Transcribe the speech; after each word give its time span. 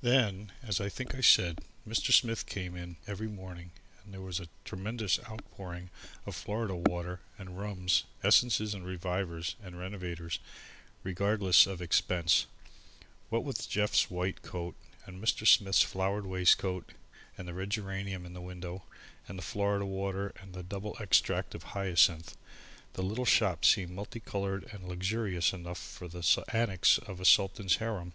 Then, 0.00 0.52
as 0.62 0.80
I 0.80 0.88
think 0.88 1.14
I 1.14 1.20
said, 1.20 1.58
Mr. 1.86 2.14
Smith 2.14 2.46
came 2.46 2.74
in 2.74 2.96
every 3.06 3.28
morning 3.28 3.72
and 4.02 4.14
there 4.14 4.22
was 4.22 4.40
a 4.40 4.48
tremendous 4.64 5.18
outpouring 5.28 5.90
of 6.24 6.34
Florida 6.34 6.74
water 6.74 7.20
and 7.36 7.58
rums, 7.60 8.04
essences 8.24 8.72
and 8.72 8.86
revivers 8.86 9.56
and 9.62 9.78
renovators, 9.78 10.38
regardless 11.02 11.66
of 11.66 11.82
expense. 11.82 12.46
What 13.28 13.44
with 13.44 13.68
Jeff's 13.68 14.10
white 14.10 14.40
coat 14.40 14.76
and 15.04 15.22
Mr. 15.22 15.46
Smith's 15.46 15.82
flowered 15.82 16.24
waistcoat 16.24 16.92
and 17.36 17.46
the 17.46 17.52
red 17.52 17.68
geranium 17.68 18.24
in 18.24 18.32
the 18.32 18.40
window 18.40 18.84
and 19.28 19.36
the 19.38 19.42
Florida 19.42 19.84
water 19.84 20.32
and 20.40 20.54
the 20.54 20.62
double 20.62 20.96
extract 21.00 21.54
of 21.54 21.64
hyacinth, 21.76 22.34
the 22.94 23.02
little 23.02 23.26
shop 23.26 23.66
seemed 23.66 23.90
multi 23.92 24.20
coloured 24.20 24.64
and 24.72 24.88
luxurious 24.88 25.52
enough 25.52 25.76
for 25.78 26.08
the 26.08 26.26
annex 26.50 26.96
of 26.96 27.20
a 27.20 27.26
Sultan's 27.26 27.76
harem. 27.76 28.14